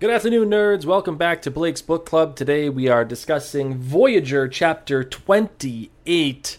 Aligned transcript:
Good 0.00 0.10
afternoon, 0.10 0.50
nerds. 0.50 0.84
Welcome 0.84 1.16
back 1.16 1.42
to 1.42 1.50
Blake's 1.50 1.82
Book 1.82 2.06
Club. 2.06 2.36
Today 2.36 2.68
we 2.68 2.86
are 2.86 3.04
discussing 3.04 3.74
Voyager 3.74 4.46
Chapter 4.46 5.02
28 5.02 6.58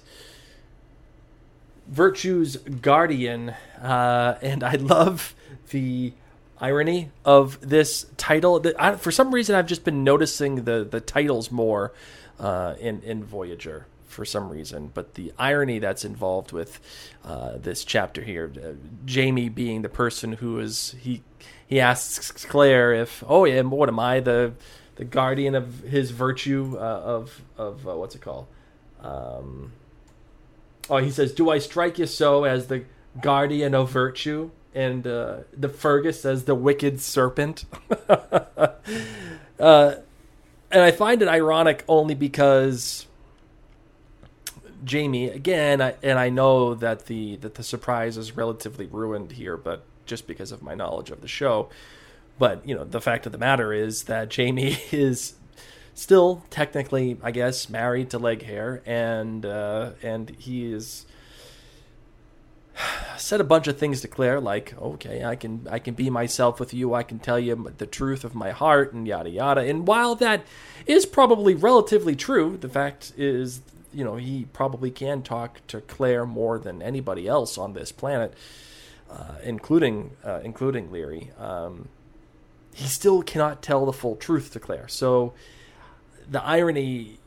Virtue's 1.87 2.57
Guardian. 2.57 3.51
Uh, 3.81 4.37
and 4.41 4.61
I 4.61 4.73
love 4.73 5.33
the 5.69 6.11
irony 6.59 7.11
of 7.23 7.61
this 7.61 8.07
title. 8.17 8.61
I, 8.77 8.97
for 8.97 9.09
some 9.09 9.33
reason, 9.33 9.55
I've 9.55 9.67
just 9.67 9.85
been 9.85 10.03
noticing 10.03 10.65
the, 10.65 10.83
the 10.83 10.99
titles 10.99 11.49
more 11.49 11.93
uh, 12.41 12.75
in, 12.81 13.01
in 13.03 13.23
Voyager 13.23 13.85
for 14.09 14.25
some 14.25 14.49
reason. 14.49 14.91
But 14.93 15.13
the 15.13 15.31
irony 15.37 15.79
that's 15.79 16.03
involved 16.03 16.51
with 16.51 16.79
uh, 17.23 17.57
this 17.57 17.83
chapter 17.85 18.21
here, 18.21 18.51
uh, 18.61 18.71
Jamie 19.05 19.49
being 19.49 19.81
the 19.81 19.89
person 19.89 20.33
who 20.33 20.59
is 20.59 20.95
he 20.99 21.23
he 21.69 21.79
asks 21.79 22.45
Claire 22.45 22.93
if 22.93 23.23
oh 23.27 23.45
yeah 23.45 23.61
what 23.61 23.87
am 23.87 23.99
I 23.99 24.19
the 24.19 24.53
the 24.95 25.05
guardian 25.05 25.55
of 25.55 25.81
his 25.81 26.11
virtue 26.11 26.75
uh, 26.77 26.81
of 26.81 27.41
of 27.57 27.87
uh, 27.87 27.95
what's 27.95 28.15
it 28.15 28.21
called 28.21 28.47
um, 29.01 29.71
oh 30.89 30.97
he 30.97 31.11
says 31.11 31.31
do 31.31 31.49
I 31.49 31.59
strike 31.59 31.99
you 31.99 32.07
so 32.07 32.43
as 32.43 32.67
the 32.67 32.83
guardian 33.21 33.75
of 33.75 33.91
virtue 33.91 34.49
and 34.73 35.05
uh, 35.05 35.37
the 35.55 35.69
Fergus 35.69 36.21
says 36.23 36.45
the 36.45 36.55
wicked 36.55 36.99
serpent 36.99 37.65
uh, 38.09 38.73
and 39.59 40.81
I 40.81 40.91
find 40.91 41.21
it 41.21 41.27
ironic 41.27 41.83
only 41.87 42.15
because 42.15 43.05
Jamie 44.83 45.29
again, 45.29 45.81
I, 45.81 45.95
and 46.01 46.17
I 46.17 46.29
know 46.29 46.73
that 46.75 47.05
the 47.07 47.37
that 47.37 47.55
the 47.55 47.63
surprise 47.63 48.17
is 48.17 48.35
relatively 48.35 48.85
ruined 48.87 49.33
here, 49.33 49.57
but 49.57 49.83
just 50.05 50.27
because 50.27 50.51
of 50.51 50.61
my 50.61 50.75
knowledge 50.75 51.11
of 51.11 51.21
the 51.21 51.27
show. 51.27 51.69
But 52.37 52.67
you 52.67 52.75
know, 52.75 52.83
the 52.83 53.01
fact 53.01 53.25
of 53.25 53.31
the 53.31 53.37
matter 53.37 53.73
is 53.73 54.03
that 54.03 54.29
Jamie 54.29 54.77
is 54.91 55.35
still 55.93 56.43
technically, 56.49 57.17
I 57.21 57.31
guess, 57.31 57.69
married 57.69 58.09
to 58.11 58.19
Leg 58.19 58.43
Hair, 58.43 58.81
and 58.85 59.45
uh, 59.45 59.91
and 60.01 60.29
he 60.39 60.71
is 60.71 61.05
said 63.17 63.41
a 63.41 63.43
bunch 63.43 63.67
of 63.67 63.77
things 63.77 64.01
to 64.01 64.07
Claire, 64.07 64.39
like, 64.39 64.73
"Okay, 64.81 65.23
I 65.23 65.35
can 65.35 65.67
I 65.69 65.79
can 65.79 65.93
be 65.93 66.09
myself 66.09 66.59
with 66.59 66.73
you. 66.73 66.93
I 66.93 67.03
can 67.03 67.19
tell 67.19 67.39
you 67.39 67.71
the 67.77 67.85
truth 67.85 68.23
of 68.23 68.35
my 68.35 68.51
heart, 68.51 68.93
and 68.93 69.07
yada 69.07 69.29
yada." 69.29 69.61
And 69.61 69.87
while 69.87 70.15
that 70.15 70.43
is 70.85 71.05
probably 71.05 71.53
relatively 71.53 72.15
true, 72.15 72.57
the 72.57 72.69
fact 72.69 73.13
is, 73.17 73.61
you 73.93 74.03
know, 74.03 74.15
he 74.15 74.45
probably 74.53 74.91
can 74.91 75.21
talk 75.21 75.65
to 75.67 75.81
Claire 75.81 76.25
more 76.25 76.59
than 76.59 76.81
anybody 76.81 77.27
else 77.27 77.57
on 77.57 77.73
this 77.73 77.91
planet, 77.91 78.33
uh, 79.09 79.35
including 79.43 80.11
uh, 80.23 80.41
including 80.43 80.89
Laoghaire. 80.89 81.39
Um, 81.39 81.89
he 82.73 82.87
still 82.87 83.23
cannot 83.23 83.61
tell 83.61 83.85
the 83.85 83.93
full 83.93 84.15
truth 84.15 84.51
to 84.53 84.59
Claire. 84.59 84.87
So 84.87 85.33
the 86.29 86.43
irony 86.43 87.17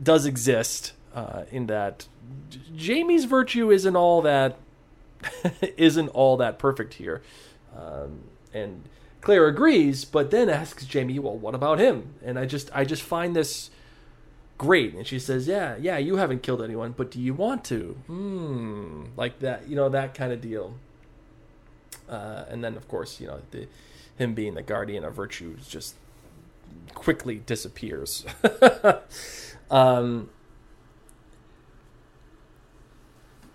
does 0.00 0.24
exist 0.24 0.92
uh, 1.14 1.44
in 1.50 1.66
that 1.66 2.06
Jamie's 2.76 3.24
virtue 3.24 3.70
isn't 3.70 3.96
all 3.96 4.22
that 4.22 4.58
isn't 5.76 6.08
all 6.08 6.36
that 6.36 6.58
perfect 6.58 6.94
here, 6.94 7.22
um, 7.76 8.20
and 8.54 8.84
Claire 9.20 9.48
agrees, 9.48 10.04
but 10.04 10.30
then 10.30 10.48
asks 10.48 10.84
Jamie, 10.86 11.18
"Well, 11.18 11.36
what 11.36 11.54
about 11.54 11.80
him?" 11.80 12.14
And 12.24 12.38
I 12.38 12.46
just 12.46 12.70
I 12.72 12.84
just 12.84 13.02
find 13.02 13.34
this 13.34 13.70
great. 14.58 14.94
And 14.94 15.06
she 15.06 15.18
says, 15.18 15.46
"Yeah, 15.46 15.76
yeah, 15.80 15.96
you 15.96 16.16
haven't 16.16 16.42
killed 16.42 16.60
anyone, 16.60 16.92
but 16.96 17.10
do 17.10 17.20
you 17.20 17.32
want 17.32 17.64
to?" 17.66 17.96
Hmm, 18.06 19.04
like 19.16 19.38
that, 19.38 19.68
you 19.68 19.76
know, 19.76 19.88
that 19.88 20.14
kind 20.14 20.32
of 20.32 20.40
deal. 20.40 20.74
Uh, 22.08 22.44
and 22.48 22.62
then, 22.64 22.76
of 22.76 22.88
course, 22.88 23.20
you 23.20 23.26
know, 23.28 23.40
the, 23.50 23.68
him 24.16 24.34
being 24.34 24.54
the 24.54 24.62
guardian 24.62 25.04
of 25.04 25.14
virtue 25.14 25.56
just 25.68 25.94
quickly 26.94 27.42
disappears. 27.46 28.26
um, 29.70 30.30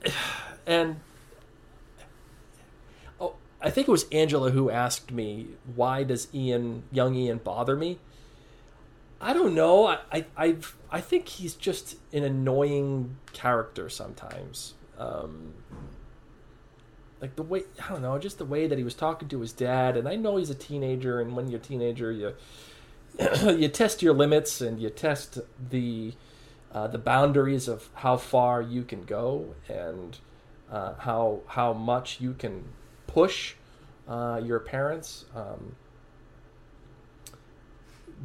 and 0.66 1.00
oh, 3.20 3.36
I 3.62 3.70
think 3.70 3.88
it 3.88 3.92
was 3.92 4.06
Angela 4.12 4.52
who 4.52 4.70
asked 4.70 5.12
me, 5.12 5.48
"Why 5.76 6.04
does 6.04 6.28
Ian, 6.34 6.84
young 6.92 7.16
Ian, 7.16 7.40
bother 7.40 7.76
me?" 7.76 8.00
I 9.24 9.34
don't 9.34 9.56
know. 9.56 9.88
I 9.88 10.00
I 10.12 10.26
I've, 10.36 10.76
I 10.92 11.02
think 11.02 11.28
he's 11.28 11.56
just 11.56 11.98
an 12.12 12.24
annoying 12.24 13.18
character 13.32 13.90
sometimes. 13.90 14.74
Um, 14.98 15.54
like 17.22 17.38
the 17.38 17.44
way 17.44 17.64
I 17.84 17.90
don't 17.90 18.02
know, 18.02 18.20
just 18.20 18.38
the 18.38 18.46
way 18.46 18.68
that 18.68 18.78
he 18.78 18.84
was 18.84 18.96
talking 18.96 19.30
to 19.30 19.40
his 19.40 19.54
dad. 19.54 19.96
And 19.96 20.10
I 20.10 20.16
know 20.18 20.36
he's 20.36 20.50
a 20.50 20.56
teenager, 20.56 21.22
and 21.22 21.36
when 21.36 21.48
you're 21.48 21.60
a 21.60 21.64
teenager, 21.64 22.12
you 22.12 22.34
you 23.44 23.70
test 23.70 24.02
your 24.02 24.14
limits 24.14 24.60
and 24.60 24.80
you 24.80 24.90
test 24.90 25.40
the 25.70 26.14
uh, 26.74 26.88
the 26.88 26.98
boundaries 26.98 27.68
of 27.68 27.90
how 27.94 28.18
far 28.18 28.62
you 28.62 28.84
can 28.84 29.04
go 29.04 29.56
and 29.70 30.18
uh, 30.70 30.96
how 30.96 31.40
how 31.48 31.72
much 31.72 32.20
you 32.20 32.34
can 32.34 32.66
push 33.08 33.56
uh, 34.08 34.42
your 34.44 34.60
parents. 34.60 35.26
Um, 35.34 35.76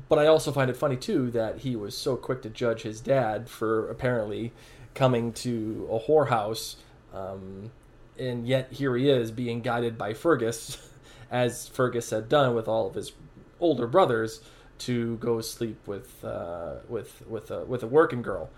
but 0.09 0.19
I 0.19 0.27
also 0.27 0.53
find 0.53 0.71
it 0.71 0.77
funny 0.77 0.97
too 0.97 1.31
that 1.33 1.59
he 1.59 1.77
was 1.77 1.97
so 1.97 2.17
quick 2.17 2.43
to 2.43 2.51
judge 2.51 2.83
his 2.83 3.01
dad 3.01 3.49
for 3.49 3.91
apparently 3.91 4.53
coming 4.95 5.33
to 5.33 5.89
a 5.91 5.99
whorehouse, 5.99 6.77
um, 7.15 7.71
and 8.19 8.47
yet 8.47 8.73
here 8.73 8.97
he 8.97 9.09
is 9.09 9.31
being 9.31 9.61
guided 9.61 9.97
by 9.97 10.15
Fergus, 10.15 10.91
as 11.31 11.69
Fergus 11.69 12.11
had 12.11 12.29
done 12.29 12.55
with 12.55 12.69
all 12.69 12.87
of 12.87 12.95
his 12.95 13.13
older 13.61 13.87
brothers, 13.87 14.41
to 14.79 15.17
go 15.17 15.41
sleep 15.41 15.87
with 15.87 16.25
uh, 16.25 16.77
with 16.89 17.23
with 17.29 17.51
a 17.51 17.65
with 17.65 17.83
a 17.83 17.87
working 17.87 18.23
girl. 18.23 18.51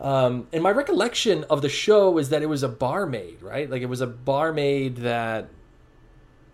Um, 0.00 0.46
and 0.52 0.62
my 0.62 0.70
recollection 0.70 1.44
of 1.44 1.60
the 1.60 1.68
show 1.68 2.18
is 2.18 2.28
that 2.28 2.42
it 2.42 2.46
was 2.46 2.62
a 2.62 2.68
barmaid, 2.68 3.42
right? 3.42 3.68
Like 3.68 3.82
it 3.82 3.88
was 3.88 4.00
a 4.00 4.06
barmaid 4.06 4.98
that 4.98 5.48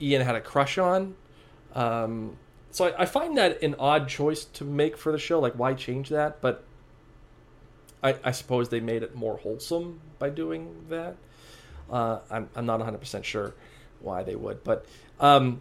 Ian 0.01 0.23
had 0.23 0.35
a 0.35 0.41
crush 0.41 0.79
on. 0.79 1.15
Um, 1.75 2.39
so 2.75 2.87
I, 2.87 3.03
I, 3.03 3.07
find 3.07 3.39
that 3.39 3.63
an 3.63 3.77
odd 3.79 4.09
choice 4.09 4.45
to 4.45 4.65
make 4.65 4.97
for 4.97 5.13
the 5.13 5.19
show. 5.19 5.39
Like, 5.39 5.55
why 5.55 5.75
change 5.75 6.09
that? 6.09 6.41
But 6.41 6.65
I, 8.03 8.17
I 8.25 8.33
suppose 8.33 8.69
they 8.69 8.81
made 8.81 9.05
it 9.05 9.15
more 9.15 9.37
wholesome 9.37 10.01
by 10.19 10.31
doing 10.31 10.85
that. 10.89 11.17
Uh, 11.89 12.19
I'm, 12.31 12.49
I'm 12.57 12.67
not 12.67 12.81
100% 12.81 13.23
sure 13.23 13.55
why 14.01 14.25
they 14.25 14.35
would. 14.35 14.65
But, 14.65 14.87
um, 15.21 15.61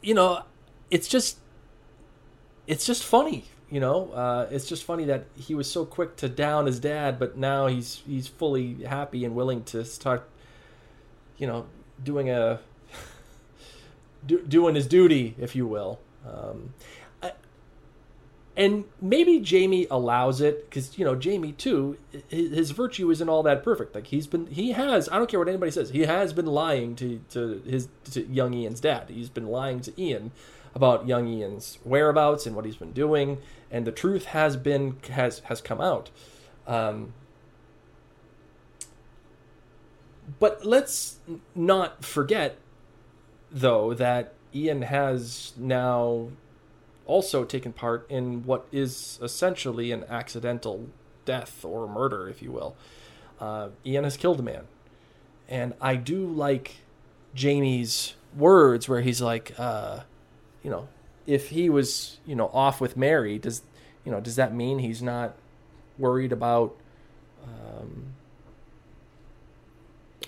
you 0.00 0.14
know, 0.14 0.42
it's 0.90 1.06
just 1.06 1.38
it's 2.66 2.84
just 2.86 3.04
funny 3.04 3.44
you 3.70 3.80
know 3.80 4.12
uh, 4.12 4.46
it's 4.50 4.68
just 4.68 4.84
funny 4.84 5.04
that 5.06 5.24
he 5.34 5.54
was 5.54 5.68
so 5.68 5.84
quick 5.84 6.16
to 6.16 6.28
down 6.28 6.66
his 6.66 6.78
dad 6.78 7.18
but 7.18 7.36
now 7.36 7.66
he's 7.66 8.02
he's 8.06 8.28
fully 8.28 8.84
happy 8.84 9.24
and 9.24 9.34
willing 9.34 9.64
to 9.64 9.84
start 9.84 10.28
you 11.38 11.46
know 11.46 11.66
doing 12.04 12.28
a 12.28 12.60
do, 14.26 14.42
doing 14.42 14.74
his 14.74 14.86
duty 14.86 15.34
if 15.38 15.54
you 15.54 15.66
will. 15.66 16.00
Um, 16.26 16.74
and 18.56 18.84
maybe 19.00 19.40
Jamie 19.40 19.86
allows 19.90 20.40
it 20.40 20.68
because 20.68 20.98
you 20.98 21.04
know 21.04 21.14
Jamie 21.14 21.52
too 21.52 21.96
his, 22.28 22.52
his, 22.52 22.70
virtue 22.70 23.10
isn't 23.10 23.28
all 23.28 23.42
that 23.44 23.62
perfect. 23.62 23.94
Like 23.94 24.08
he's 24.08 24.26
been 24.26 24.46
he 24.46 24.72
has 24.72 25.08
I 25.08 25.16
don't 25.16 25.30
care 25.30 25.40
what 25.40 25.48
anybody 25.48 25.70
says 25.70 25.90
he 25.90 26.02
has 26.02 26.32
been 26.32 26.46
lying 26.46 26.94
to 26.96 27.20
to 27.30 27.62
his 27.66 27.88
to 28.12 28.26
young 28.26 28.52
Ian's 28.52 28.80
dad. 28.80 29.08
He's 29.08 29.30
been 29.30 29.46
lying 29.46 29.80
to 29.80 30.00
Ian 30.00 30.32
about 30.74 31.06
young 31.08 31.28
Ian's 31.28 31.78
whereabouts 31.84 32.46
and 32.46 32.54
what 32.54 32.66
he's 32.66 32.76
been 32.76 32.92
doing, 32.92 33.38
and 33.70 33.86
the 33.86 33.92
truth 33.92 34.26
has 34.26 34.56
been 34.56 34.98
has 35.10 35.40
has 35.40 35.62
come 35.62 35.80
out. 35.80 36.10
Um, 36.66 37.14
but 40.38 40.64
let's 40.64 41.18
not 41.54 42.04
forget, 42.04 42.58
though, 43.52 43.94
that 43.94 44.34
Ian 44.54 44.82
has 44.82 45.52
now 45.56 46.28
also 47.06 47.44
taken 47.44 47.72
part 47.72 48.06
in 48.08 48.44
what 48.44 48.66
is 48.72 49.18
essentially 49.22 49.92
an 49.92 50.04
accidental 50.08 50.86
death 51.24 51.64
or 51.64 51.86
murder, 51.88 52.28
if 52.28 52.42
you 52.42 52.50
will. 52.50 52.74
Uh, 53.40 53.68
Ian 53.84 54.04
has 54.04 54.16
killed 54.16 54.40
a 54.40 54.42
man, 54.42 54.64
and 55.48 55.74
I 55.80 55.96
do 55.96 56.26
like 56.26 56.76
Jamie's 57.34 58.14
words 58.36 58.88
where 58.88 59.00
he's 59.00 59.20
like. 59.20 59.52
Uh, 59.58 60.00
you 60.62 60.70
know, 60.70 60.88
if 61.26 61.48
he 61.50 61.68
was, 61.68 62.18
you 62.26 62.34
know, 62.34 62.48
off 62.52 62.80
with 62.80 62.96
Mary, 62.96 63.38
does, 63.38 63.62
you 64.04 64.12
know, 64.12 64.20
does 64.20 64.36
that 64.36 64.54
mean 64.54 64.78
he's 64.78 65.02
not 65.02 65.34
worried 65.98 66.32
about, 66.32 66.76
um, 67.44 68.14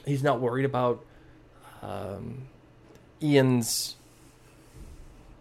he's 0.05 0.23
not 0.23 0.41
worried 0.41 0.65
about 0.65 1.05
um, 1.83 2.47
Ian's 3.25 3.97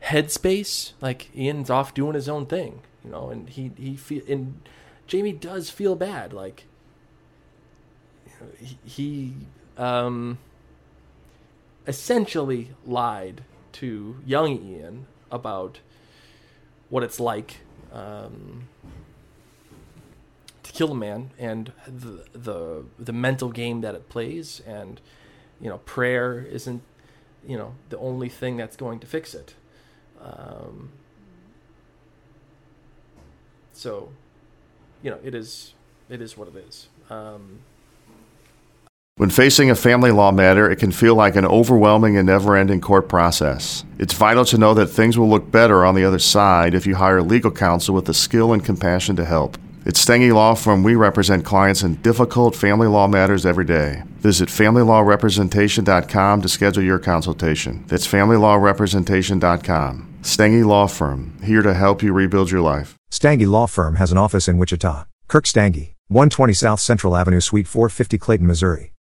headspace? 0.04 0.94
Like 1.02 1.36
Ian's 1.36 1.70
off 1.70 1.94
doing 1.94 2.14
his 2.14 2.30
own 2.30 2.46
thing, 2.46 2.82
you 3.04 3.12
know, 3.12 3.30
and 3.30 3.50
he 3.50 3.72
he 3.78 3.96
feel 3.96 4.24
and 4.28 4.62
Jamie 5.08 5.34
does 5.34 5.70
feel 5.70 5.96
bad, 5.96 6.32
like 6.32 6.64
he, 8.60 8.78
he 8.86 9.34
um, 9.78 10.38
essentially 11.88 12.72
lied 12.86 13.44
to 13.74 14.18
young 14.26 14.64
Ian 14.64 15.08
about 15.32 15.80
what 16.90 17.04
it's 17.04 17.20
like 17.20 17.58
um, 17.92 18.68
to 20.62 20.72
kill 20.72 20.92
a 20.92 20.96
man 20.96 21.32
and 21.38 21.72
the, 21.88 22.26
the 22.34 22.86
the 22.98 23.14
mental 23.14 23.50
game 23.52 23.82
that 23.82 23.96
it 23.96 24.10
plays, 24.10 24.62
and 24.66 25.02
you 25.60 25.70
know, 25.70 25.80
prayer 25.80 26.40
isn't 26.40 26.82
you 27.48 27.57
know 27.57 27.75
the 27.90 27.98
only 27.98 28.30
thing 28.30 28.57
that's 28.57 28.75
going 28.75 29.00
to 29.00 29.07
fix 29.07 29.34
it. 29.34 29.56
Um, 30.22 30.90
so, 33.74 34.10
you 35.01 35.10
know, 35.10 35.19
it 35.24 35.36
is 35.36 35.74
it 36.10 36.22
is 36.22 36.38
what 36.38 36.48
it 36.48 36.56
is. 36.56 36.88
Um, 37.10 37.60
when 39.18 39.30
facing 39.30 39.69
a 39.69 39.75
family 39.75 40.10
law 40.10 40.31
matter, 40.31 40.72
it 40.72 40.78
can 40.78 40.92
feel 40.92 41.13
like 41.13 41.36
an 41.36 41.45
overwhelming 41.45 42.18
and 42.18 42.25
never 42.25 42.56
ending 42.56 42.81
court 42.81 43.07
process. 43.07 43.86
It's 44.00 44.13
vital 44.13 44.44
to 44.46 44.57
know 44.57 44.74
that 44.74 44.88
things 44.88 45.19
will 45.19 45.30
look 45.30 45.51
better 45.51 45.86
on 45.86 45.94
the 45.94 46.04
other 46.04 46.18
side 46.18 46.74
if 46.74 46.88
you 46.88 46.96
hire 46.96 47.22
legal 47.22 47.51
counsel 47.51 47.94
with 47.94 48.06
the 48.06 48.13
skill 48.13 48.54
and 48.54 48.66
compassion 48.66 49.16
to 49.18 49.25
help. 49.25 49.57
At 49.86 49.96
Stange 49.96 50.34
Law 50.34 50.54
Firm, 50.54 50.82
we 50.82 50.96
represent 50.96 51.44
clients 51.44 51.84
in 51.84 51.96
difficult 51.96 52.56
family 52.56 52.88
law 52.88 53.06
matters 53.08 53.46
every 53.46 53.66
day. 53.66 54.04
Visit 54.18 54.48
FamilyLawRepresentation.com 54.48 56.42
to 56.42 56.50
schedule 56.50 56.84
your 56.84 57.00
consultation. 57.00 57.84
That's 57.88 58.08
FamilyLawRepresentation.com. 58.08 60.20
Stange 60.22 60.66
Law 60.66 60.88
Firm, 60.88 61.38
here 61.44 61.62
to 61.62 61.74
help 61.74 62.02
you 62.02 62.14
rebuild 62.14 62.50
your 62.50 62.62
life. 62.62 62.96
Stange 63.12 63.46
Law 63.48 63.68
Firm 63.68 63.96
has 63.96 64.14
an 64.14 64.18
office 64.18 64.48
in 64.48 64.58
Wichita. 64.58 65.04
Kirk 65.28 65.46
Stange, 65.46 65.96
120 66.08 66.54
South 66.54 66.80
Central 66.80 67.18
Avenue, 67.18 67.42
Suite 67.42 67.68
450, 67.68 68.18
Clayton, 68.18 68.48
Missouri. 68.48 68.92